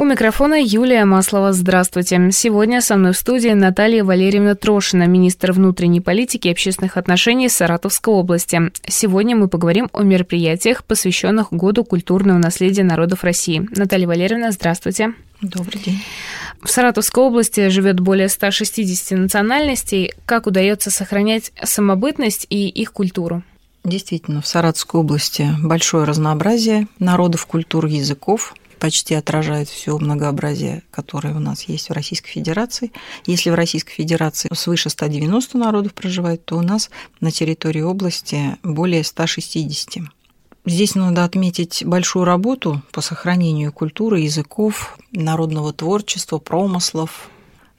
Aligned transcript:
У 0.00 0.04
микрофона 0.06 0.58
Юлия 0.58 1.04
Маслова. 1.04 1.52
Здравствуйте. 1.52 2.30
Сегодня 2.32 2.80
со 2.80 2.96
мной 2.96 3.12
в 3.12 3.18
студии 3.18 3.50
Наталья 3.50 4.02
Валерьевна 4.02 4.54
Трошина, 4.54 5.06
министр 5.06 5.52
внутренней 5.52 6.00
политики 6.00 6.48
и 6.48 6.52
общественных 6.52 6.96
отношений 6.96 7.50
Саратовской 7.50 8.14
области. 8.14 8.72
Сегодня 8.88 9.36
мы 9.36 9.48
поговорим 9.48 9.90
о 9.92 10.00
мероприятиях, 10.00 10.84
посвященных 10.84 11.52
Году 11.52 11.84
культурного 11.84 12.38
наследия 12.38 12.82
народов 12.82 13.24
России. 13.24 13.68
Наталья 13.76 14.06
Валерьевна, 14.06 14.52
здравствуйте. 14.52 15.12
Добрый 15.42 15.82
день. 15.82 16.02
В 16.62 16.70
Саратовской 16.70 17.22
области 17.22 17.68
живет 17.68 18.00
более 18.00 18.30
160 18.30 19.18
национальностей. 19.18 20.14
Как 20.24 20.46
удается 20.46 20.90
сохранять 20.90 21.52
самобытность 21.62 22.46
и 22.48 22.70
их 22.70 22.94
культуру? 22.94 23.42
Действительно, 23.84 24.40
в 24.40 24.46
Саратовской 24.46 24.98
области 24.98 25.46
большое 25.62 26.04
разнообразие 26.04 26.86
народов, 26.98 27.44
культур, 27.44 27.84
языков 27.84 28.54
почти 28.80 29.14
отражает 29.14 29.68
все 29.68 29.96
многообразие, 29.96 30.82
которое 30.90 31.34
у 31.34 31.38
нас 31.38 31.62
есть 31.64 31.90
в 31.90 31.92
Российской 31.92 32.30
Федерации. 32.30 32.90
Если 33.26 33.50
в 33.50 33.54
Российской 33.54 33.92
Федерации 33.92 34.48
свыше 34.52 34.90
190 34.90 35.56
народов 35.56 35.94
проживает, 35.94 36.44
то 36.44 36.56
у 36.56 36.62
нас 36.62 36.90
на 37.20 37.30
территории 37.30 37.82
области 37.82 38.56
более 38.64 39.04
160. 39.04 40.02
Здесь 40.66 40.94
надо 40.94 41.24
отметить 41.24 41.84
большую 41.86 42.24
работу 42.24 42.82
по 42.92 43.00
сохранению 43.00 43.72
культуры, 43.72 44.20
языков, 44.20 44.98
народного 45.12 45.72
творчества, 45.72 46.38
промыслов 46.38 47.30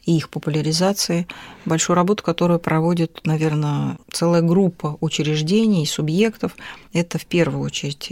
и 0.03 0.17
их 0.17 0.29
популяризации. 0.29 1.27
Большую 1.65 1.95
работу, 1.95 2.23
которую 2.23 2.59
проводит, 2.59 3.21
наверное, 3.23 3.99
целая 4.11 4.41
группа 4.41 4.97
учреждений 4.99 5.83
и 5.83 5.87
субъектов. 5.87 6.55
Это 6.91 7.19
в 7.19 7.25
первую 7.27 7.63
очередь 7.63 8.11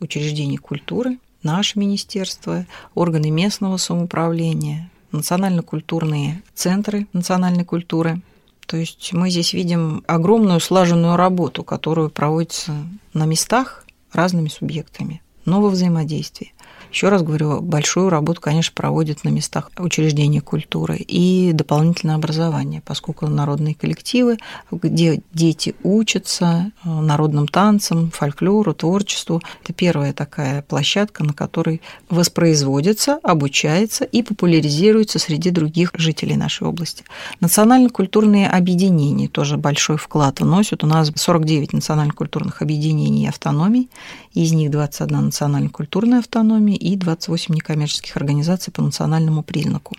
учреждения 0.00 0.56
культуры, 0.56 1.18
наше 1.42 1.78
министерство, 1.78 2.66
органы 2.94 3.30
местного 3.30 3.76
самоуправления, 3.76 4.90
национально-культурные 5.12 6.42
центры 6.54 7.06
национальной 7.12 7.64
культуры. 7.64 8.20
То 8.66 8.76
есть 8.76 9.12
мы 9.12 9.30
здесь 9.30 9.52
видим 9.52 10.02
огромную 10.06 10.60
слаженную 10.60 11.16
работу, 11.16 11.62
которую 11.62 12.10
проводится 12.10 12.72
на 13.14 13.24
местах 13.24 13.84
разными 14.12 14.48
субъектами. 14.48 15.22
Новое 15.44 15.70
взаимодействие. 15.70 16.52
Еще 16.96 17.10
раз 17.10 17.22
говорю, 17.22 17.60
большую 17.60 18.08
работу, 18.08 18.40
конечно, 18.40 18.72
проводят 18.74 19.22
на 19.22 19.28
местах 19.28 19.70
учреждения 19.76 20.40
культуры 20.40 20.96
и 20.96 21.50
дополнительное 21.52 22.14
образование, 22.14 22.80
поскольку 22.82 23.26
народные 23.26 23.74
коллективы, 23.74 24.38
где 24.72 25.20
дети 25.34 25.74
учатся 25.82 26.72
э, 26.82 26.88
народным 26.88 27.48
танцам, 27.48 28.10
фольклору, 28.12 28.72
творчеству. 28.72 29.42
Это 29.62 29.74
первая 29.74 30.14
такая 30.14 30.62
площадка, 30.62 31.22
на 31.22 31.34
которой 31.34 31.82
воспроизводится, 32.08 33.18
обучается 33.22 34.04
и 34.04 34.22
популяризируется 34.22 35.18
среди 35.18 35.50
других 35.50 35.90
жителей 35.98 36.38
нашей 36.38 36.66
области. 36.66 37.04
Национально-культурные 37.40 38.48
объединения 38.48 39.28
тоже 39.28 39.58
большой 39.58 39.98
вклад 39.98 40.40
вносят. 40.40 40.82
У 40.82 40.86
нас 40.86 41.12
49 41.14 41.74
национально-культурных 41.74 42.62
объединений 42.62 43.24
и 43.24 43.28
автономий, 43.28 43.90
из 44.32 44.52
них 44.52 44.70
21 44.70 45.26
национально-культурная 45.26 46.20
автономия 46.20 46.85
и 46.86 46.94
28 46.94 47.52
некоммерческих 47.52 48.16
организаций 48.16 48.72
по 48.72 48.80
национальному 48.80 49.42
признаку. 49.42 49.96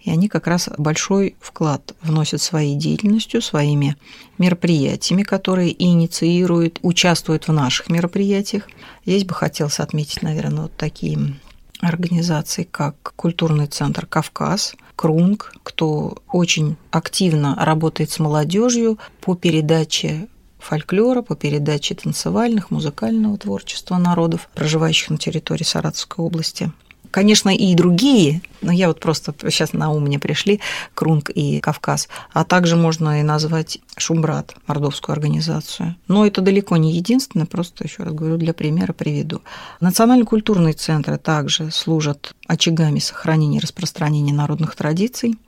И 0.00 0.10
они 0.10 0.28
как 0.28 0.46
раз 0.46 0.68
большой 0.78 1.34
вклад 1.40 1.96
вносят 2.00 2.40
своей 2.40 2.76
деятельностью, 2.76 3.42
своими 3.42 3.96
мероприятиями, 4.38 5.24
которые 5.24 5.74
инициируют, 5.82 6.78
участвуют 6.82 7.48
в 7.48 7.52
наших 7.52 7.90
мероприятиях. 7.90 8.68
Здесь 9.04 9.24
бы 9.24 9.34
хотелось 9.34 9.80
отметить, 9.80 10.22
наверное, 10.22 10.62
вот 10.62 10.76
такие 10.76 11.34
организации, 11.80 12.62
как 12.62 13.14
Культурный 13.16 13.66
центр 13.66 14.06
«Кавказ», 14.06 14.76
Крунг, 14.94 15.52
кто 15.64 16.18
очень 16.32 16.76
активно 16.92 17.56
работает 17.56 18.10
с 18.10 18.20
молодежью 18.20 18.98
по 19.20 19.34
передаче 19.34 20.28
фольклора, 20.58 21.22
по 21.22 21.36
передаче 21.36 21.94
танцевальных, 21.94 22.70
музыкального 22.70 23.36
творчества 23.38 23.96
народов, 23.96 24.48
проживающих 24.54 25.10
на 25.10 25.18
территории 25.18 25.64
Саратовской 25.64 26.24
области. 26.24 26.72
Конечно, 27.10 27.48
и 27.48 27.74
другие, 27.74 28.42
но 28.60 28.70
я 28.70 28.88
вот 28.88 29.00
просто 29.00 29.34
сейчас 29.50 29.72
на 29.72 29.90
ум 29.90 30.04
мне 30.04 30.18
пришли 30.18 30.60
Крунг 30.94 31.30
и 31.30 31.58
Кавказ, 31.60 32.08
а 32.32 32.44
также 32.44 32.76
можно 32.76 33.20
и 33.20 33.22
назвать 33.22 33.78
Шумбрат, 33.96 34.54
мордовскую 34.66 35.14
организацию. 35.14 35.96
Но 36.06 36.26
это 36.26 36.42
далеко 36.42 36.76
не 36.76 36.92
единственное, 36.94 37.46
просто 37.46 37.84
еще 37.84 38.02
раз 38.02 38.12
говорю, 38.12 38.36
для 38.36 38.52
примера 38.52 38.92
приведу. 38.92 39.40
Национально-культурные 39.80 40.74
центры 40.74 41.16
также 41.16 41.70
служат 41.70 42.34
очагами 42.46 42.98
сохранения 42.98 43.58
и 43.58 43.62
распространения 43.62 44.34
народных 44.34 44.76
традиций. 44.76 45.38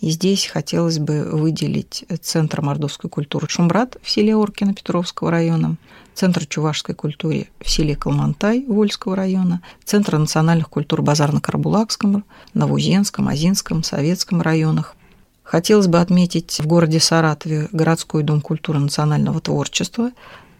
И 0.00 0.10
здесь 0.10 0.46
хотелось 0.46 0.98
бы 0.98 1.24
выделить 1.24 2.04
Центр 2.22 2.62
мордовской 2.62 3.10
культуры 3.10 3.48
Шумбрат 3.48 3.98
в 4.02 4.10
селе 4.10 4.34
Оркино 4.34 4.72
Петровского 4.72 5.30
района, 5.30 5.76
Центр 6.14 6.46
чувашской 6.46 6.94
культуры 6.94 7.48
в 7.60 7.68
селе 7.70 7.96
Калмантай 7.96 8.64
Вольского 8.66 9.14
района, 9.14 9.60
Центр 9.84 10.16
национальных 10.16 10.70
культур 10.70 11.02
Базарно-Карабулакском, 11.02 12.24
Новузенском, 12.54 13.28
Азинском, 13.28 13.82
Советском 13.82 14.40
районах. 14.40 14.96
Хотелось 15.42 15.86
бы 15.86 16.00
отметить 16.00 16.60
в 16.60 16.66
городе 16.66 16.98
Саратове 16.98 17.68
городской 17.70 18.22
дом 18.22 18.40
культуры 18.40 18.78
национального 18.78 19.40
творчества. 19.40 20.12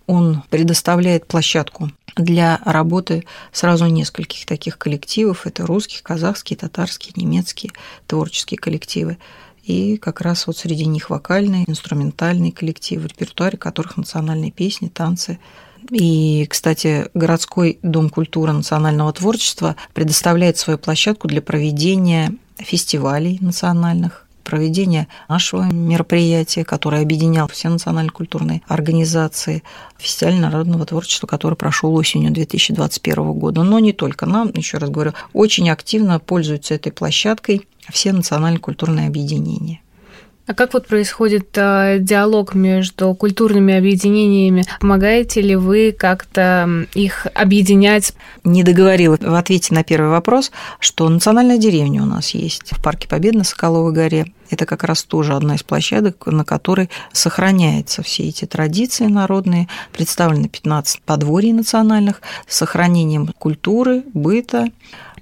Он 0.06 0.42
предоставляет 0.50 1.26
площадку 1.26 1.90
для 2.16 2.60
работы 2.64 3.24
сразу 3.52 3.86
нескольких 3.86 4.46
таких 4.46 4.78
коллективов. 4.78 5.46
Это 5.46 5.66
русские, 5.66 6.02
казахские, 6.02 6.56
татарские, 6.56 7.12
немецкие 7.16 7.72
творческие 8.06 8.58
коллективы. 8.58 9.18
И 9.62 9.98
как 9.98 10.20
раз 10.20 10.46
вот 10.46 10.56
среди 10.56 10.86
них 10.86 11.10
вокальные, 11.10 11.68
инструментальные 11.68 12.52
коллективы, 12.52 13.02
в 13.02 13.06
репертуаре 13.06 13.58
которых 13.58 13.96
национальные 13.96 14.50
песни, 14.50 14.88
танцы. 14.88 15.38
И, 15.90 16.46
кстати, 16.48 17.06
городской 17.14 17.78
дом 17.82 18.10
культуры 18.10 18.52
национального 18.52 19.12
творчества 19.12 19.76
предоставляет 19.94 20.56
свою 20.58 20.78
площадку 20.78 21.28
для 21.28 21.40
проведения 21.40 22.34
фестивалей 22.58 23.38
национальных, 23.40 24.26
проведения 24.42 25.08
нашего 25.28 25.62
мероприятия, 25.62 26.64
которое 26.64 27.02
объединял 27.02 27.48
все 27.48 27.68
национально-культурные 27.68 28.62
организации, 28.66 29.62
фестиваль 29.98 30.36
народного 30.36 30.86
творчества, 30.86 31.26
который 31.26 31.54
прошел 31.54 31.94
осенью 31.94 32.32
2021 32.32 33.32
года. 33.32 33.62
Но 33.62 33.78
не 33.78 33.92
только 33.92 34.26
нам, 34.26 34.50
еще 34.54 34.78
раз 34.78 34.90
говорю, 34.90 35.12
очень 35.32 35.70
активно 35.70 36.18
пользуются 36.18 36.74
этой 36.74 36.92
площадкой 36.92 37.66
все 37.90 38.12
национально-культурные 38.12 39.06
объединения. 39.08 39.80
А 40.50 40.54
как 40.54 40.74
вот 40.74 40.88
происходит 40.88 41.56
э, 41.56 41.98
диалог 42.00 42.54
между 42.54 43.14
культурными 43.14 43.72
объединениями? 43.72 44.64
Помогаете 44.80 45.42
ли 45.42 45.54
вы 45.54 45.94
как-то 45.96 46.86
их 46.92 47.28
объединять? 47.34 48.14
Не 48.42 48.64
договорила 48.64 49.16
в 49.20 49.34
ответе 49.34 49.72
на 49.74 49.84
первый 49.84 50.10
вопрос, 50.10 50.50
что 50.80 51.08
национальная 51.08 51.56
деревня 51.56 52.02
у 52.02 52.06
нас 52.06 52.30
есть 52.30 52.72
в 52.72 52.82
Парке 52.82 53.06
Победы 53.06 53.38
на 53.38 53.44
Соколовой 53.44 53.92
горе. 53.92 54.32
Это 54.50 54.66
как 54.66 54.82
раз 54.82 55.04
тоже 55.04 55.34
одна 55.34 55.54
из 55.54 55.62
площадок, 55.62 56.26
на 56.26 56.44
которой 56.44 56.90
сохраняются 57.12 58.02
все 58.02 58.24
эти 58.24 58.44
традиции 58.44 59.06
народные. 59.06 59.68
Представлены 59.92 60.48
15 60.48 61.00
подворий 61.02 61.52
национальных 61.52 62.22
с 62.48 62.56
сохранением 62.56 63.28
культуры, 63.38 64.02
быта, 64.14 64.66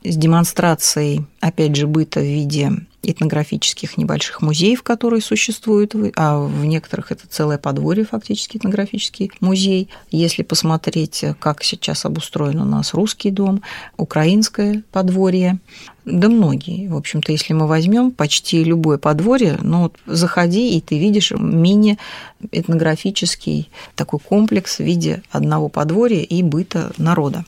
с 0.02 0.16
демонстрацией, 0.16 1.26
опять 1.40 1.76
же, 1.76 1.86
быта 1.86 2.20
в 2.20 2.24
виде 2.24 2.72
этнографических 3.02 3.96
небольших 3.96 4.42
музеев, 4.42 4.82
которые 4.82 5.22
существуют, 5.22 5.94
а 6.16 6.40
в 6.40 6.64
некоторых 6.64 7.12
это 7.12 7.28
целое 7.28 7.58
подворье 7.58 8.04
фактически 8.04 8.56
этнографический 8.56 9.30
музей. 9.40 9.88
Если 10.10 10.42
посмотреть, 10.42 11.24
как 11.38 11.62
сейчас 11.62 12.04
обустроен 12.04 12.60
у 12.60 12.64
нас 12.64 12.94
русский 12.94 13.30
дом, 13.30 13.62
украинское 13.96 14.82
подворье, 14.90 15.60
да 16.04 16.28
многие. 16.28 16.88
В 16.88 16.96
общем-то, 16.96 17.30
если 17.32 17.52
мы 17.52 17.66
возьмем 17.66 18.10
почти 18.10 18.64
любое 18.64 18.96
подворье, 18.98 19.58
ну 19.62 19.82
вот 19.82 19.96
заходи, 20.06 20.76
и 20.76 20.80
ты 20.80 20.98
видишь 20.98 21.30
мини-этнографический 21.32 23.70
такой 23.94 24.18
комплекс 24.18 24.78
в 24.78 24.80
виде 24.80 25.22
одного 25.30 25.68
подворья 25.68 26.22
и 26.22 26.42
быта 26.42 26.90
народа 26.98 27.44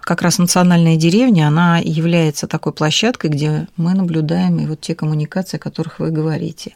как 0.00 0.22
раз 0.22 0.38
национальная 0.38 0.96
деревня, 0.96 1.48
она 1.48 1.78
является 1.78 2.46
такой 2.46 2.72
площадкой, 2.72 3.30
где 3.30 3.68
мы 3.76 3.94
наблюдаем 3.94 4.58
и 4.58 4.66
вот 4.66 4.80
те 4.80 4.94
коммуникации, 4.94 5.56
о 5.56 5.60
которых 5.60 5.98
вы 5.98 6.10
говорите. 6.10 6.74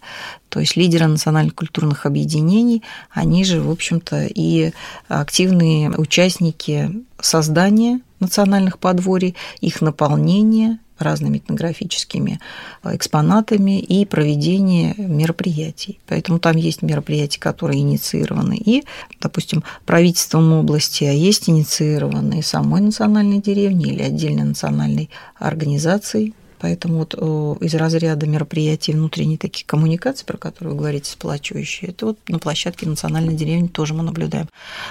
То 0.49 0.61
есть 0.61 0.77
лидеры 0.77 1.07
национальных 1.07 1.55
культурных 1.55 2.07
объединений, 2.07 2.83
они 3.11 3.45
же, 3.45 3.61
в 3.61 3.71
общем-то, 3.71 4.27
и 4.27 4.73
активные 5.09 5.91
участники 5.91 6.91
создания 7.21 8.01
национальных 8.21 8.79
подворий, 8.79 9.35
их 9.61 9.81
наполнения, 9.81 10.79
разными 10.99 11.39
этнографическими 11.39 12.41
экспонатами 12.85 13.81
и 13.81 14.05
проведение 14.05 14.95
мероприятий. 14.97 15.99
Поэтому 16.07 16.39
там 16.39 16.57
есть 16.57 16.83
мероприятия, 16.83 17.41
которые 17.41 17.81
инициированы 17.81 18.57
и, 18.57 18.85
допустим, 19.21 19.65
правительством 19.87 20.53
области, 20.53 21.05
а 21.05 21.13
есть 21.13 21.49
инициированные 21.49 22.43
самой 22.43 22.81
национальной 22.81 23.41
деревней 23.41 23.93
или 23.93 24.03
отдельной 24.03 24.45
национальной 24.45 25.11
организацией 25.39 26.35
Поэтому 26.65 27.01
вот 27.01 27.13
из 27.61 27.75
разряда 27.75 28.27
мероприятий 28.27 28.93
внутренней 28.93 29.37
таких 29.37 29.67
коммуникаций, 29.67 30.25
про 30.25 30.39
которые 30.39 30.73
вы 30.73 30.79
говорите, 30.79 31.11
сплачивающие, 31.11 31.91
это 31.91 32.07
вот 32.07 32.19
на 32.27 32.39
площадке 32.39 32.89
национальной 32.89 33.35
деревни 33.35 33.67
тоже 33.67 33.93
мы 33.93 34.03
наблюдаем. 34.03 34.49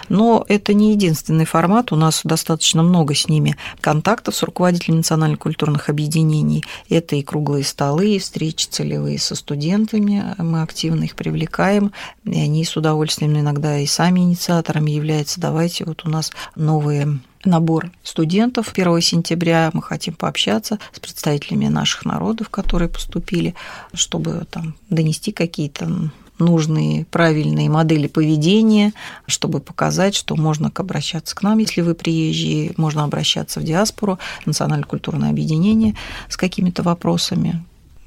Но 0.07 0.45
это 0.47 0.75
не 0.75 0.91
единственный 0.91 1.45
формат, 1.45 1.91
у 1.91 1.95
нас 1.95 2.21
достаточно 2.23 2.83
много 2.83 3.15
с 3.15 3.27
ними 3.27 3.57
контактов 3.81 4.35
с 4.35 4.43
руководителями 4.43 4.97
национальных 4.97 5.39
культурных 5.39 5.89
объединений. 5.89 6.63
Это 6.89 7.15
и 7.15 7.23
круглые 7.23 7.63
столы, 7.63 8.17
и 8.17 8.19
встречи 8.19 8.67
целевые 8.69 9.17
со 9.17 9.33
студентами, 9.33 10.35
мы 10.37 10.61
активно 10.61 11.05
их 11.05 11.15
привлекаем, 11.15 11.91
и 12.23 12.39
они 12.39 12.65
с 12.65 12.77
удовольствием 12.77 13.35
иногда 13.39 13.79
и 13.79 13.87
сами 13.87 14.19
инициаторами 14.19 14.91
являются. 14.91 15.41
Давайте 15.41 15.85
вот 15.85 16.05
у 16.05 16.09
нас 16.09 16.31
новые 16.55 17.17
набор 17.45 17.91
студентов 18.03 18.71
1 18.73 19.01
сентября. 19.01 19.69
Мы 19.73 19.81
хотим 19.81 20.13
пообщаться 20.13 20.79
с 20.91 20.99
представителями 20.99 21.67
наших 21.67 22.05
народов, 22.05 22.49
которые 22.49 22.89
поступили, 22.89 23.55
чтобы 23.93 24.45
там 24.49 24.75
донести 24.89 25.31
какие-то 25.31 26.09
нужные, 26.39 27.05
правильные 27.05 27.69
модели 27.69 28.07
поведения, 28.07 28.93
чтобы 29.27 29.59
показать, 29.59 30.15
что 30.15 30.35
можно 30.35 30.71
обращаться 30.73 31.35
к 31.35 31.43
нам, 31.43 31.59
если 31.59 31.81
вы 31.81 31.93
приезжие, 31.93 32.73
можно 32.77 33.03
обращаться 33.03 33.59
в 33.59 33.63
диаспору, 33.63 34.19
национальное 34.45 34.87
культурное 34.87 35.29
объединение 35.29 35.95
с 36.29 36.37
какими-то 36.37 36.83
вопросами, 36.83 37.63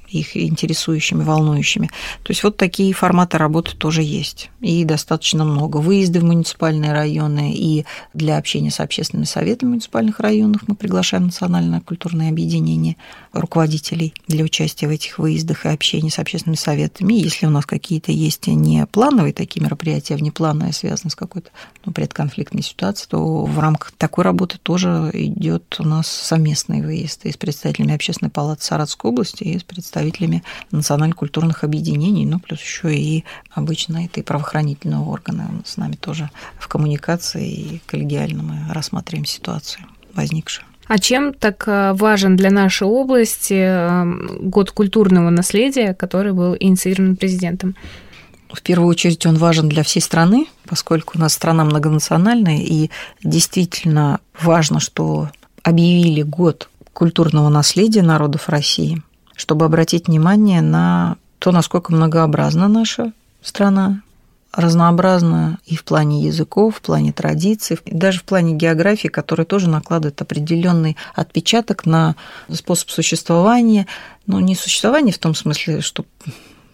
их 0.09 0.37
интересующими, 0.37 1.23
волнующими. 1.23 1.89
То 2.23 2.31
есть 2.31 2.43
вот 2.43 2.57
такие 2.57 2.93
форматы 2.93 3.39
работы 3.39 3.77
тоже 3.77 4.03
есть. 4.03 4.51
И 4.61 4.85
достаточно 4.85 5.45
много. 5.45 5.79
Выезды 5.79 6.21
в 6.21 6.25
муниципальные 6.25 6.93
районы 6.93 7.55
и 7.55 7.85
для 8.15 8.39
общения 8.39 8.71
с 8.71 8.81
общественными 8.81 9.27
советами 9.27 9.71
муниципальных 9.71 10.21
районов 10.21 10.63
мы 10.67 10.75
приглашаем 10.75 11.27
национальное 11.27 11.81
культурное 11.81 12.31
объединение 12.31 12.97
руководителей 13.33 14.15
для 14.29 14.45
участия 14.45 14.89
в 14.89 14.91
этих 14.91 15.19
выездах 15.19 15.67
и 15.67 15.69
общении 15.69 16.11
с 16.11 16.19
общественными 16.19 16.57
советами. 16.57 17.15
Если 17.15 17.47
у 17.47 17.51
нас 17.51 17.67
какие-то 17.67 18.13
есть 18.13 18.47
не 18.47 18.87
плановые 18.87 19.33
такие 19.33 19.63
мероприятия, 19.63 20.15
а 20.15 20.17
внеплановые, 20.19 20.73
связанные 20.73 21.11
с 21.11 21.17
какой-то 21.17 21.51
ну, 21.85 21.93
предконфликтной 21.93 22.63
ситуацией, 22.63 23.09
то 23.11 23.45
в 23.45 23.59
рамках 23.59 23.93
такой 23.93 24.25
работы 24.25 24.59
тоже 24.59 25.11
идет 25.13 25.77
у 25.79 25.85
нас 25.85 26.07
совместный 26.07 26.83
выезд 26.83 27.25
и 27.25 27.33
с 27.33 27.37
представителями 27.37 27.95
Общественной 27.95 28.31
палаты 28.31 28.65
Саратовской 28.65 29.11
области, 29.11 29.45
и 29.45 29.59
с 29.59 29.63
представителями 29.63 29.96
представителями 29.97 30.43
национально-культурных 30.71 31.65
объединений, 31.65 32.27
ну, 32.27 32.39
плюс 32.39 32.61
еще 32.61 32.95
и 32.95 33.25
обычно 33.51 34.05
это 34.05 34.21
и 34.21 34.23
правоохранительные 34.23 35.01
органы 35.01 35.45
с 35.65 35.77
нами 35.77 35.95
тоже 35.95 36.31
в 36.59 36.69
коммуникации 36.69 37.49
и 37.49 37.81
коллегиально 37.87 38.43
мы 38.43 38.75
рассматриваем 38.75 39.25
ситуацию 39.25 39.85
возникшую. 40.15 40.67
А 40.89 40.99
чем 40.99 41.33
так 41.33 41.65
э, 41.67 41.95
важен 41.95 42.37
для 42.37 42.51
нашей 42.51 42.87
области 42.87 43.55
э, 43.55 44.05
год 44.41 44.71
культурного 44.71 45.31
наследия, 45.31 45.95
который 45.95 46.33
был 46.33 46.57
инициирован 46.61 47.17
президентом? 47.17 47.75
В 48.53 48.63
первую 48.63 48.89
очередь 48.89 49.27
он 49.27 49.37
важен 49.37 49.69
для 49.69 49.83
всей 49.83 50.01
страны, 50.01 50.47
поскольку 50.69 51.19
у 51.19 51.21
нас 51.21 51.33
страна 51.33 51.65
многонациональная, 51.65 52.59
и 52.59 52.91
действительно 53.25 54.21
важно, 54.41 54.79
что 54.79 55.29
объявили 55.65 56.23
год 56.23 56.69
культурного 56.93 57.49
наследия 57.49 58.03
народов 58.03 58.49
России 58.49 59.03
чтобы 59.37 59.65
обратить 59.65 60.09
внимание 60.09 60.63
на 60.63 61.17
то, 61.39 61.53
насколько 61.53 61.93
многообразна 61.93 62.69
наша 62.69 63.13
страна, 63.43 64.03
разнообразна 64.53 65.59
и 65.67 65.77
в 65.77 65.85
плане 65.85 66.23
языков, 66.23 66.77
в 66.77 66.81
плане 66.81 67.13
традиций, 67.13 67.79
даже 67.85 68.21
в 68.21 68.25
плане 68.25 68.55
географии, 68.55 69.09
которая 69.09 69.45
тоже 69.45 69.69
накладывает 69.69 70.21
определенный 70.23 70.97
отпечаток 71.15 71.85
на 71.85 72.17
способ 72.51 72.91
существования, 72.91 73.87
но 74.27 74.41
не 74.41 74.55
существование 74.55 75.13
в 75.13 75.19
том 75.19 75.35
смысле, 75.35 75.83
что 75.83 76.07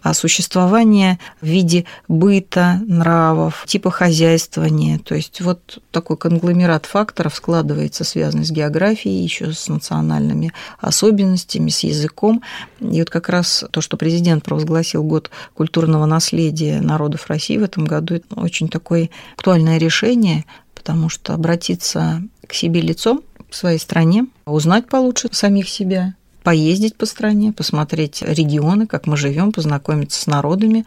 а 0.02 0.14
существование 0.14 1.18
в 1.40 1.46
виде 1.46 1.84
быта, 2.08 2.80
нравов, 2.86 3.64
типа 3.66 3.90
хозяйствования. 3.90 4.98
То 4.98 5.14
есть 5.14 5.40
вот 5.40 5.78
такой 5.90 6.16
конгломерат 6.16 6.86
факторов 6.86 7.34
складывается, 7.34 8.04
связанный 8.04 8.44
с 8.44 8.50
географией, 8.50 9.22
еще 9.22 9.52
с 9.52 9.68
национальными 9.68 10.52
особенностями, 10.80 11.70
с 11.70 11.84
языком. 11.84 12.42
И 12.80 12.98
вот 12.98 13.10
как 13.10 13.28
раз 13.28 13.64
то, 13.70 13.80
что 13.80 13.96
президент 13.96 14.44
провозгласил 14.44 15.04
год 15.04 15.30
культурного 15.54 16.06
наследия 16.06 16.80
народов 16.80 17.28
России 17.28 17.56
в 17.56 17.62
этом 17.62 17.84
году, 17.84 18.16
это 18.16 18.34
очень 18.34 18.68
такое 18.68 19.10
актуальное 19.36 19.78
решение, 19.78 20.44
потому 20.74 21.08
что 21.08 21.34
обратиться 21.34 22.22
к 22.46 22.54
себе 22.54 22.80
лицом 22.80 23.22
в 23.48 23.56
своей 23.56 23.78
стране, 23.78 24.26
узнать 24.46 24.88
получше 24.88 25.28
самих 25.30 25.68
себя, 25.68 26.14
поездить 26.42 26.96
по 26.96 27.06
стране, 27.06 27.52
посмотреть 27.52 28.22
регионы, 28.22 28.86
как 28.86 29.06
мы 29.06 29.16
живем, 29.16 29.52
познакомиться 29.52 30.20
с 30.20 30.26
народами. 30.26 30.84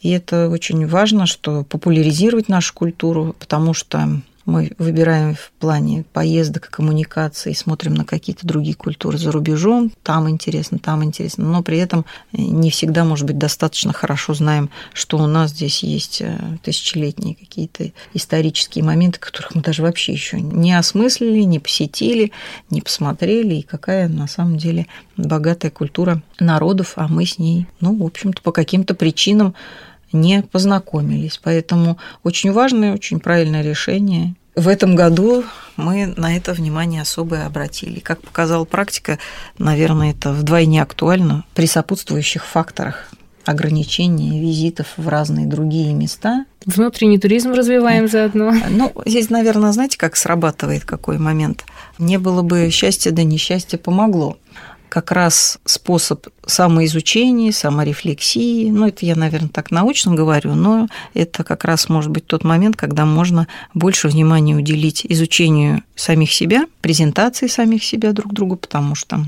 И 0.00 0.10
это 0.10 0.48
очень 0.48 0.86
важно, 0.86 1.26
что 1.26 1.64
популяризировать 1.64 2.48
нашу 2.48 2.74
культуру, 2.74 3.34
потому 3.38 3.74
что 3.74 4.20
мы 4.48 4.72
выбираем 4.78 5.34
в 5.34 5.52
плане 5.60 6.06
поездок, 6.14 6.70
коммуникаций, 6.70 7.54
смотрим 7.54 7.92
на 7.92 8.06
какие-то 8.06 8.46
другие 8.46 8.74
культуры 8.74 9.18
за 9.18 9.30
рубежом, 9.30 9.92
там 10.02 10.28
интересно, 10.30 10.78
там 10.78 11.04
интересно, 11.04 11.44
но 11.44 11.62
при 11.62 11.76
этом 11.76 12.06
не 12.32 12.70
всегда, 12.70 13.04
может 13.04 13.26
быть, 13.26 13.36
достаточно 13.36 13.92
хорошо 13.92 14.32
знаем, 14.32 14.70
что 14.94 15.18
у 15.18 15.26
нас 15.26 15.50
здесь 15.50 15.82
есть 15.82 16.22
э, 16.22 16.38
тысячелетние 16.62 17.34
какие-то 17.34 17.92
исторические 18.14 18.84
моменты, 18.84 19.20
которых 19.20 19.54
мы 19.54 19.60
даже 19.60 19.82
вообще 19.82 20.12
еще 20.12 20.40
не 20.40 20.72
осмыслили, 20.72 21.42
не 21.42 21.58
посетили, 21.58 22.32
не 22.70 22.80
посмотрели, 22.80 23.56
и 23.56 23.62
какая 23.62 24.08
на 24.08 24.28
самом 24.28 24.56
деле 24.56 24.86
богатая 25.18 25.70
культура 25.70 26.22
народов, 26.40 26.94
а 26.96 27.06
мы 27.06 27.26
с 27.26 27.38
ней, 27.38 27.66
ну, 27.80 27.94
в 27.94 28.02
общем-то, 28.02 28.40
по 28.40 28.52
каким-то 28.52 28.94
причинам 28.94 29.54
не 30.12 30.42
познакомились. 30.42 31.38
Поэтому 31.42 31.98
очень 32.22 32.52
важное, 32.52 32.94
очень 32.94 33.20
правильное 33.20 33.62
решение. 33.62 34.34
В 34.58 34.66
этом 34.66 34.96
году 34.96 35.44
мы 35.76 36.12
на 36.16 36.36
это 36.36 36.52
внимание 36.52 37.02
особое 37.02 37.46
обратили. 37.46 38.00
Как 38.00 38.20
показала 38.20 38.64
практика, 38.64 39.20
наверное, 39.56 40.10
это 40.10 40.32
вдвойне 40.32 40.82
актуально 40.82 41.44
при 41.54 41.66
сопутствующих 41.66 42.44
факторах 42.44 43.08
ограничения 43.44 44.40
визитов 44.40 44.88
в 44.96 45.06
разные 45.06 45.46
другие 45.46 45.94
места. 45.94 46.44
Внутренний 46.66 47.20
туризм 47.20 47.52
развиваем 47.52 48.08
заодно. 48.08 48.52
Ну, 48.68 48.92
здесь, 49.06 49.30
наверное, 49.30 49.70
знаете, 49.70 49.96
как 49.96 50.16
срабатывает 50.16 50.84
какой 50.84 51.18
момент. 51.18 51.64
Не 52.00 52.18
было 52.18 52.42
бы 52.42 52.68
счастья, 52.70 53.12
да 53.12 53.22
несчастье 53.22 53.78
помогло 53.78 54.38
как 54.88 55.12
раз 55.12 55.58
способ 55.64 56.26
самоизучения, 56.46 57.52
саморефлексии. 57.52 58.70
Ну, 58.70 58.86
это 58.86 59.06
я, 59.06 59.16
наверное, 59.16 59.48
так 59.48 59.70
научно 59.70 60.14
говорю, 60.14 60.54
но 60.54 60.88
это 61.14 61.44
как 61.44 61.64
раз 61.64 61.88
может 61.88 62.10
быть 62.10 62.26
тот 62.26 62.44
момент, 62.44 62.76
когда 62.76 63.04
можно 63.04 63.46
больше 63.74 64.08
внимания 64.08 64.56
уделить 64.56 65.04
изучению 65.08 65.82
самих 65.94 66.32
себя, 66.32 66.66
презентации 66.80 67.46
самих 67.46 67.84
себя 67.84 68.12
друг 68.12 68.32
другу, 68.32 68.56
потому 68.56 68.94
что 68.94 69.24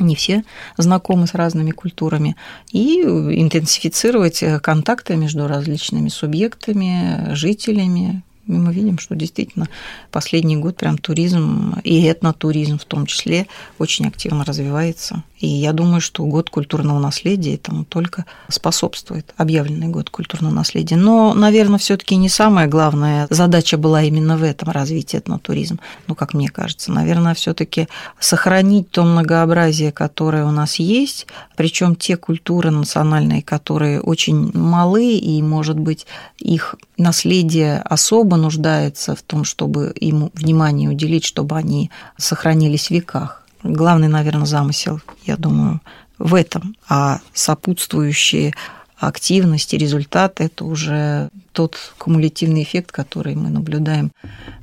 не 0.00 0.14
все 0.14 0.44
знакомы 0.76 1.26
с 1.26 1.34
разными 1.34 1.70
культурами, 1.72 2.36
и 2.72 3.00
интенсифицировать 3.02 4.42
контакты 4.62 5.16
между 5.16 5.48
различными 5.48 6.08
субъектами, 6.08 7.34
жителями, 7.34 8.22
и 8.48 8.52
мы 8.52 8.72
видим, 8.72 8.98
что 8.98 9.14
действительно 9.14 9.68
последний 10.10 10.56
год 10.56 10.76
прям 10.76 10.96
туризм 10.96 11.74
и 11.84 12.10
этнотуризм 12.10 12.78
в 12.78 12.84
том 12.86 13.04
числе 13.04 13.46
очень 13.78 14.06
активно 14.06 14.44
развивается. 14.44 15.22
И 15.38 15.46
я 15.46 15.72
думаю, 15.72 16.00
что 16.00 16.24
год 16.24 16.50
культурного 16.50 16.98
наследия 16.98 17.54
этому 17.54 17.84
только 17.84 18.24
способствует, 18.48 19.34
объявленный 19.36 19.88
год 19.88 20.10
культурного 20.10 20.52
наследия. 20.52 20.96
Но, 20.96 21.34
наверное, 21.34 21.78
все 21.78 21.96
таки 21.96 22.16
не 22.16 22.30
самая 22.30 22.66
главная 22.66 23.26
задача 23.30 23.76
была 23.76 24.02
именно 24.02 24.36
в 24.36 24.42
этом 24.42 24.70
развитии 24.70 25.18
этнотуризма. 25.18 25.78
Ну, 26.06 26.14
как 26.14 26.32
мне 26.32 26.48
кажется, 26.48 26.90
наверное, 26.90 27.34
все 27.34 27.52
таки 27.52 27.86
сохранить 28.18 28.90
то 28.90 29.04
многообразие, 29.04 29.92
которое 29.92 30.44
у 30.44 30.50
нас 30.50 30.76
есть, 30.76 31.26
причем 31.54 31.94
те 31.94 32.16
культуры 32.16 32.70
национальные, 32.70 33.42
которые 33.42 34.00
очень 34.00 34.50
малы, 34.54 35.16
и, 35.16 35.40
может 35.42 35.78
быть, 35.78 36.06
их 36.38 36.76
наследие 36.98 37.78
особо 37.78 38.36
нуждается 38.36 39.14
в 39.14 39.22
том, 39.22 39.44
чтобы 39.44 39.94
ему 39.98 40.30
внимание 40.34 40.90
уделить, 40.90 41.24
чтобы 41.24 41.56
они 41.56 41.90
сохранились 42.16 42.88
в 42.88 42.90
веках. 42.90 43.46
Главный, 43.62 44.08
наверное, 44.08 44.46
замысел, 44.46 45.00
я 45.24 45.36
думаю, 45.36 45.80
в 46.18 46.34
этом. 46.34 46.76
А 46.88 47.20
сопутствующие 47.32 48.52
активности, 48.96 49.76
результат– 49.76 50.40
это 50.40 50.64
уже 50.64 51.30
тот 51.52 51.76
кумулятивный 51.98 52.62
эффект, 52.64 52.92
который 52.92 53.36
мы 53.36 53.50
наблюдаем 53.50 54.10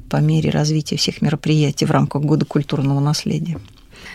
по 0.10 0.18
мере 0.18 0.50
развития 0.50 0.98
всех 0.98 1.22
мероприятий 1.22 1.86
в 1.86 1.92
рамках 1.92 2.24
Года 2.24 2.46
культурного 2.46 3.00
наследия. 3.00 3.60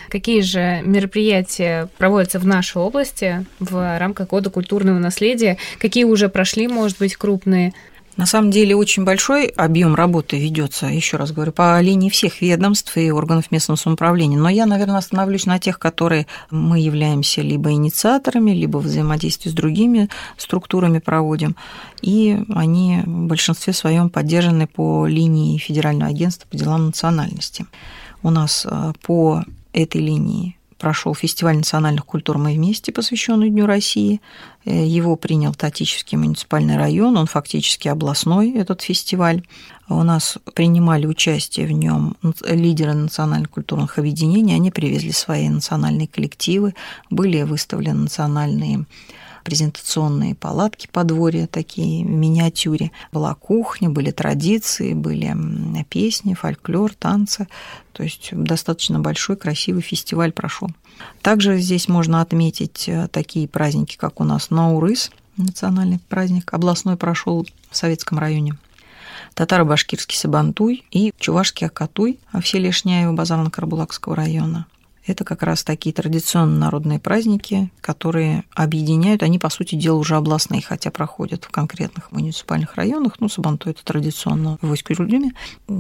Какие 0.09 0.41
же 0.41 0.83
мероприятия 0.85 1.89
проводятся 1.99 2.39
в 2.39 2.47
нашей 2.47 2.79
области 2.83 3.47
в 3.59 3.99
рамках 3.99 4.29
Года 4.29 4.51
культурного 4.51 4.99
наследия? 4.99 5.57
Какие 5.79 6.05
уже 6.05 6.29
прошли, 6.29 6.69
может 6.69 6.99
быть, 6.99 7.17
крупные? 7.17 7.73
На 8.17 8.27
самом 8.27 8.51
деле 8.51 8.77
очень 8.77 9.05
большой 9.05 9.47
объем 9.47 9.95
работы 9.95 10.39
ведется, 10.39 10.87
еще 10.87 11.17
раз 11.17 11.33
говорю, 11.33 11.53
по 11.53 11.81
линии 11.81 12.11
всех 12.11 12.43
ведомств 12.43 12.97
и 12.97 13.11
органов 13.11 13.51
местного 13.51 13.77
самоуправления. 13.77 14.39
Но 14.39 14.49
я, 14.49 14.67
наверное, 14.67 14.99
остановлюсь 14.99 15.47
на 15.47 15.59
тех, 15.59 15.79
которые 15.79 16.27
мы 16.51 16.81
являемся 16.81 17.41
либо 17.41 17.71
инициаторами, 17.71 18.51
либо 18.51 18.79
взаимодействие 18.79 19.53
с 19.53 19.55
другими 19.55 20.09
структурами 20.37 20.99
проводим. 20.99 21.57
И 22.03 22.39
они 22.55 23.01
в 23.07 23.27
большинстве 23.27 23.73
своем 23.73 24.11
поддержаны 24.11 24.67
по 24.67 25.07
линии 25.07 25.59
Федерального 25.59 26.11
агентства 26.11 26.47
по 26.51 26.57
делам 26.57 26.87
национальности. 26.87 27.67
У 28.23 28.31
нас 28.31 28.67
э, 28.69 28.93
по 29.03 29.45
этой 29.73 30.01
линии 30.01 30.57
прошел 30.81 31.15
фестиваль 31.15 31.59
национальных 31.59 32.07
культур 32.07 32.39
«Мы 32.39 32.55
вместе», 32.55 32.91
посвященный 32.91 33.51
Дню 33.51 33.67
России. 33.67 34.21
Э, 34.65 34.85
его 34.85 35.15
принял 35.15 35.55
Татический 35.55 36.17
муниципальный 36.17 36.77
район, 36.77 37.17
он 37.17 37.27
фактически 37.27 37.87
областной, 37.89 38.53
этот 38.53 38.83
фестиваль. 38.83 39.43
У 39.89 40.03
нас 40.03 40.39
принимали 40.55 41.07
участие 41.07 41.67
в 41.67 41.73
нем 41.73 42.17
лидеры 42.47 42.95
национальных 42.95 43.51
культурных 43.51 43.99
объединений, 43.99 44.55
они 44.55 44.71
привезли 44.71 45.13
свои 45.13 45.49
национальные 45.49 46.09
коллективы, 46.09 46.75
были 47.11 47.43
выставлены 47.43 48.03
национальные 48.03 48.87
презентационные 49.45 50.35
палатки 50.35 50.89
подворья 50.91 51.47
такие 51.47 52.05
в 52.05 52.09
миниатюре. 52.09 52.91
Была 53.13 53.35
кухня, 53.35 53.91
были 53.91 54.11
традиции, 54.11 54.95
были 54.95 55.37
песни, 55.89 56.35
фольклор, 56.35 56.95
танцы. 56.95 57.49
То 57.93 58.03
есть 58.03 58.31
достаточно 58.33 59.01
большой, 59.01 59.37
красивый 59.37 59.83
фестиваль 59.83 60.33
прошел. 60.33 60.69
Также 61.23 61.59
здесь 61.59 61.89
можно 61.89 62.21
отметить 62.21 62.89
э, 62.89 63.09
такие 63.09 63.49
праздники, 63.49 63.97
как 63.97 64.21
у 64.21 64.25
нас 64.25 64.51
Наурыз, 64.51 65.11
национальный 65.37 65.99
праздник, 66.09 66.53
областной 66.53 66.97
прошел 66.97 67.47
в 67.71 67.77
Советском 67.77 68.19
районе 68.19 68.57
татаро-башкирский 69.35 70.17
Сабантуй 70.17 70.85
и 70.91 71.13
чувашский 71.19 71.67
Акатуй 71.67 72.19
в 72.33 72.43
селе 72.43 72.73
Шняево 72.73 73.13
Базарно-Карбулакского 73.13 74.15
района. 74.15 74.67
Это 75.07 75.25
как 75.25 75.43
раз 75.43 75.65
такие 75.65 75.95
традиционные 75.95 76.59
народные 76.59 76.99
праздники, 76.99 77.71
которые 77.81 78.45
объединяют, 78.55 79.23
они, 79.23 79.39
по 79.39 79.49
сути 79.49 79.75
дела, 79.75 79.97
уже 79.97 80.17
областные, 80.17 80.63
хотя 80.63 80.91
проходят 80.91 81.45
в 81.45 81.51
конкретных 81.51 82.13
муниципальных 82.13 82.75
районах. 82.75 83.15
Ну, 83.19 83.29
Сабантуй– 83.29 83.73
это 83.73 83.85
традиционно 83.85 84.59
в 84.61 84.71
Войске-Рудюме. 84.71 85.31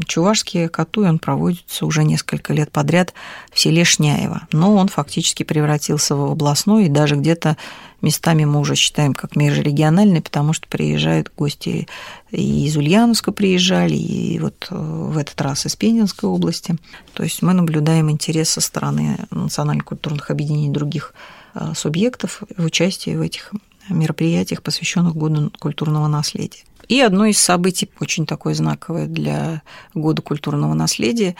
Чувашский 0.07 0.69
Катуй, 0.69 1.09
он 1.09 1.19
проводится 1.19 1.85
уже 1.85 2.03
несколько 2.03 2.55
лет 2.55 2.73
подряд 2.73 3.13
в 3.53 3.61
селе 3.61 3.85
Шняево. 3.85 4.49
Но 4.53 4.75
он 4.75 4.89
фактически 4.89 5.43
превратился 5.43 6.17
в 6.17 6.33
областной, 6.33 6.87
и 6.87 6.89
даже 6.89 7.17
где-то 7.17 7.57
местами 8.03 8.45
мы 8.45 8.61
уже 8.61 8.75
считаем 8.75 9.15
как 9.15 9.37
межрегиональный, 9.37 10.23
потому 10.23 10.53
что 10.53 10.67
приезжают 10.69 11.33
гости 11.37 11.89
и 12.31 12.67
из 12.67 12.77
Ульяновска 12.77 13.33
приезжали, 13.33 13.95
и 13.95 14.39
вот 14.39 14.69
э, 14.71 14.75
в 14.75 15.19
этот 15.19 15.41
раз 15.41 15.67
из 15.67 15.77
Пензенской 15.77 16.29
области. 16.29 16.77
То 17.15 17.23
есть 17.23 17.43
мы 17.43 17.53
наблюдаем 17.53 18.11
интерес 18.11 18.51
со 18.51 18.61
стороны 18.61 19.19
национальных 19.31 19.85
культурных 19.85 20.31
объединений 20.31 20.71
других 20.71 21.15
э, 21.55 21.73
субъектов 21.75 22.43
в 22.57 22.65
участии 22.65 23.17
в 23.17 23.21
этих 23.21 23.53
мероприятиях, 23.89 24.63
посвященных 24.63 25.15
Году 25.15 25.51
культурного 25.59 26.07
наследия. 26.07 26.63
И 26.89 27.01
одно 27.01 27.27
из 27.27 27.39
событий, 27.39 27.89
очень 28.01 28.27
такое 28.27 28.55
знаковое 28.55 29.07
для 29.07 29.63
Года 29.95 30.23
культурного 30.23 30.75
наследия, 30.75 31.37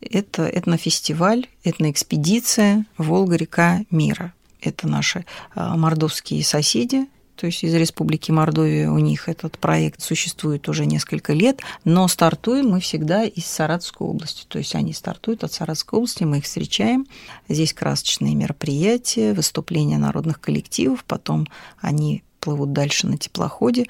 это 0.00 0.46
этнофестиваль, 0.46 1.46
этноэкспедиция 1.64 2.86
«Волга-река 2.98 3.82
мира», 3.90 4.32
это 4.62 4.88
наши 4.88 5.24
а, 5.54 5.76
мордовские 5.76 6.44
соседи, 6.44 7.08
то 7.36 7.46
есть 7.46 7.64
из 7.64 7.74
Республики 7.74 8.30
Мордовия 8.30 8.90
у 8.90 8.98
них 8.98 9.28
этот 9.28 9.58
проект 9.58 10.00
существует 10.00 10.68
уже 10.68 10.86
несколько 10.86 11.32
лет, 11.32 11.60
но 11.84 12.06
стартуем 12.06 12.68
мы 12.70 12.80
всегда 12.80 13.24
из 13.24 13.46
Саратовской 13.46 14.06
области, 14.06 14.44
то 14.46 14.58
есть 14.58 14.74
они 14.74 14.92
стартуют 14.92 15.42
от 15.42 15.52
Саратовской 15.52 15.98
области, 15.98 16.24
мы 16.24 16.38
их 16.38 16.44
встречаем, 16.44 17.06
здесь 17.48 17.72
красочные 17.72 18.34
мероприятия, 18.34 19.32
выступления 19.32 19.98
народных 19.98 20.40
коллективов, 20.40 21.04
потом 21.04 21.48
они 21.80 22.22
плывут 22.38 22.72
дальше 22.72 23.06
на 23.06 23.16
теплоходе 23.16 23.86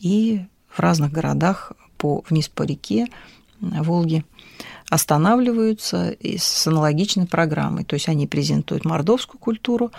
и 0.00 0.42
в 0.68 0.80
разных 0.80 1.12
городах 1.12 1.72
по, 1.98 2.24
вниз 2.28 2.48
по 2.48 2.62
реке 2.62 3.08
Волги 3.82 4.24
останавливаются 4.90 6.16
с 6.22 6.66
аналогичной 6.66 7.26
программой. 7.26 7.84
То 7.84 7.94
есть 7.94 8.08
они 8.08 8.26
презентуют 8.26 8.84
мордовскую 8.84 9.40
культуру, 9.40 9.90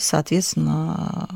соответственно, 0.00 1.28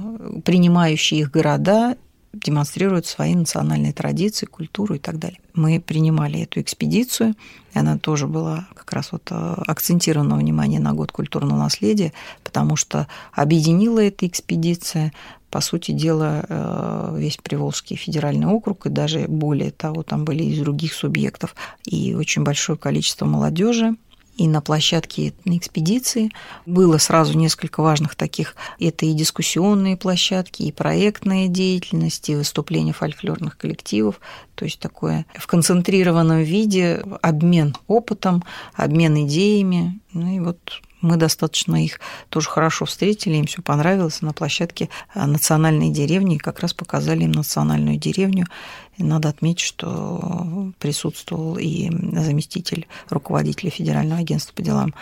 принимающие 0.45 1.21
их 1.21 1.31
города 1.31 1.97
демонстрируют 2.33 3.07
свои 3.07 3.35
национальные 3.35 3.93
традиции, 3.93 4.47
культуру 4.47 4.95
и 4.95 4.99
так 4.99 5.19
далее. 5.19 5.39
Мы 5.55 5.81
принимали 5.81 6.41
эту 6.41 6.61
экспедицию, 6.61 7.35
и 7.75 7.79
она 7.79 7.99
тоже 7.99 8.27
была 8.27 8.69
как 8.75 8.93
раз 8.93 9.12
вот 9.12 9.29
э, 9.31 9.55
акцентировано 9.67 10.37
внимание 10.37 10.81
на 10.81 10.95
год 10.95 11.12
культурного 11.12 11.59
наследия, 11.59 12.12
потому 12.43 12.77
что 12.77 13.07
объединила 13.33 14.01
эта 14.01 14.27
экспедиция 14.27 15.12
по 15.51 15.61
сути 15.61 15.93
дела, 15.93 16.45
э, 16.49 17.17
весь 17.19 17.37
Приволжский 17.37 17.97
федеральный 17.97 18.47
округ, 18.47 18.87
и 18.87 18.91
даже 18.91 19.27
более 19.29 19.71
того, 19.71 20.03
там 20.03 20.25
были 20.25 20.45
из 20.45 20.59
других 20.59 20.95
субъектов, 20.95 21.55
и 21.85 22.15
очень 22.15 22.43
большое 22.43 22.79
количество 22.79 23.27
молодежи, 23.27 23.95
и 24.37 24.49
на 24.49 24.61
площадке 24.61 25.35
на 25.45 25.57
экспедиции 25.57 26.31
было 26.67 26.99
сразу 26.99 27.37
несколько 27.37 27.83
важных 27.83 28.15
таких. 28.15 28.57
Это 28.79 29.07
и 29.07 29.12
дискуссионные 29.12 29.97
площадки, 29.97 30.62
и 30.62 30.73
проектная 30.73 31.49
деятельность, 31.49 32.29
и 32.29 32.37
выступления 32.37 32.93
фольклорных 32.93 33.57
коллективов. 33.59 34.21
То 34.55 34.65
есть 34.65 34.81
такое 34.81 35.27
в 35.37 35.47
концентрированном 35.47 36.43
виде 36.43 37.03
обмен 37.21 37.75
опытом, 37.87 38.43
обмен 38.75 39.27
идеями. 39.27 40.01
Ну 40.12 40.35
и 40.35 40.41
вот 40.41 40.59
мы 41.02 41.16
достаточно 41.16 41.85
их 41.85 42.00
тоже 42.30 42.49
хорошо 42.49 42.87
встретили, 42.87 43.35
им 43.35 43.47
все 43.47 43.61
понравилось. 43.61 44.23
На 44.23 44.32
площадке 44.32 44.88
э, 45.14 45.26
национальной 45.26 45.90
деревни 45.90 46.38
как 46.38 46.61
раз 46.61 46.73
показали 46.73 47.25
им 47.25 47.32
национальную 47.32 47.99
деревню. 47.99 48.47
И 48.97 49.02
надо 49.02 49.28
отметить, 49.28 49.61
что 49.61 50.73
присутствовал 50.78 51.56
и 51.59 51.90
заместитель 52.12 52.87
руководителя 53.11 53.71
Федерального 53.71 54.21
агентства 54.21 54.54
по 54.54 54.62
делам 54.62 54.94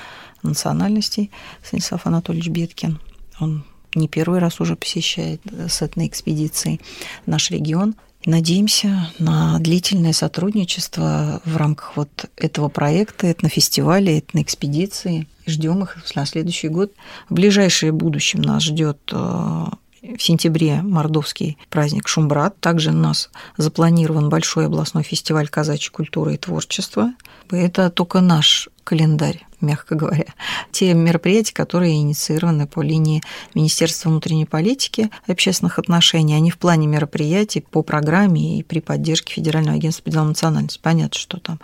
национальностей 0.42 1.30
Станислав 1.62 2.07
Анатольевич 2.07 2.49
Беткин. 2.49 2.99
Он 3.38 3.64
не 3.95 4.09
первый 4.09 4.38
раз 4.38 4.61
уже 4.61 4.76
посещает 4.76 5.40
э, 5.45 5.69
с 5.69 5.83
этой 5.83 6.07
экспедицией 6.07 6.80
наш 7.26 7.50
регион. 7.50 7.95
Надеемся 8.27 9.11
на 9.19 9.59
длительное 9.61 10.12
сотрудничество 10.12 11.41
в 11.45 11.57
рамках 11.57 11.97
вот 11.97 12.27
этого 12.37 12.69
проекта, 12.69 13.31
этнофестиваля, 13.31 14.19
этноэкспедиции. 14.19 15.27
Ждем 15.47 15.83
их 15.83 15.97
на 16.15 16.27
следующий 16.27 16.69
год. 16.69 16.93
В 17.31 17.35
ближайшее 17.35 17.93
будущее 17.93 18.43
нас 18.43 18.65
ждет 18.65 18.99
э, 19.11 19.17
в 19.17 20.23
сентябре 20.23 20.83
мордовский 20.83 21.57
праздник 21.71 22.09
Шумбрат. 22.09 22.61
Также 22.61 22.91
у 22.91 22.95
нас 22.95 23.31
запланирован 23.57 24.29
большой 24.29 24.67
областной 24.67 25.03
фестиваль 25.03 25.49
казачьей 25.49 25.91
культуры 25.91 26.35
и 26.35 26.39
творчества. 26.39 27.15
Это 27.50 27.91
только 27.91 28.21
наш 28.21 28.69
календарь 28.91 29.47
мягко 29.61 29.95
говоря, 29.95 30.25
те 30.73 30.95
мероприятия, 30.95 31.55
которые 31.55 32.01
инициированы 32.01 32.67
по 32.67 32.83
линии 32.83 33.23
Министерства 33.55 34.09
внутренней 34.09 34.47
политики 34.47 35.11
и 35.27 35.33
общественных 35.33 35.79
отношений, 35.79 36.35
они 36.35 36.51
в 36.51 36.59
плане 36.59 36.87
мероприятий 36.87 37.61
по 37.61 37.83
программе 37.83 38.59
и 38.59 38.63
при 38.63 38.81
поддержке 38.81 39.35
Федерального 39.35 39.77
агентства 39.77 40.05
по 40.05 40.11
делам 40.11 40.29
национальности. 40.29 40.81
Понятно, 40.83 41.19
что 41.19 41.39
там 41.39 41.61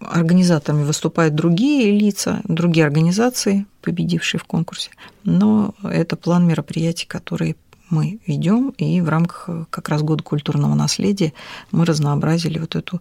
организаторами 0.00 0.84
выступают 0.84 1.34
другие 1.34 1.98
лица, 1.98 2.40
другие 2.44 2.84
организации, 2.84 3.66
победившие 3.82 4.40
в 4.40 4.44
конкурсе, 4.44 4.90
но 5.24 5.74
это 5.82 6.16
план 6.16 6.46
мероприятий, 6.46 7.06
которые 7.06 7.56
мы 7.90 8.20
ведем, 8.26 8.70
и 8.78 9.00
в 9.00 9.08
рамках 9.08 9.48
как 9.70 9.88
раз 9.88 10.02
года 10.02 10.22
культурного 10.22 10.74
наследия 10.74 11.32
мы 11.72 11.84
разнообразили 11.84 12.58
вот 12.58 12.76
эту 12.76 13.00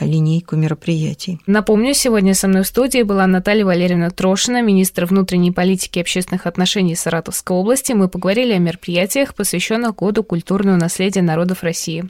линейку 0.00 0.56
мероприятий. 0.56 1.40
Напомню, 1.46 1.92
сегодня 1.94 2.34
со 2.34 2.48
мной 2.48 2.62
в 2.62 2.66
студии 2.66 3.02
была 3.02 3.26
Наталья 3.26 3.64
Валерьевна 3.64 4.10
Трошина, 4.10 4.62
министр 4.62 5.04
внутренней 5.04 5.52
политики 5.52 5.98
и 5.98 6.00
общественных 6.00 6.46
отношений 6.46 6.94
Саратовской 6.94 7.56
области. 7.56 7.92
Мы 7.92 8.08
поговорили 8.08 8.52
о 8.52 8.58
мероприятиях, 8.58 9.34
посвященных 9.34 9.96
Году 9.96 10.24
культурного 10.24 10.76
наследия 10.76 11.22
народов 11.22 11.62
России. 11.62 12.08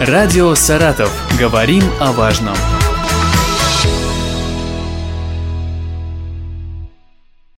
Радио 0.00 0.54
«Саратов». 0.54 1.12
Говорим 1.38 1.82
о 2.00 2.12
важном. 2.12 2.54